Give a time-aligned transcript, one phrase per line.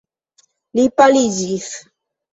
[0.79, 1.73] Li paliĝis.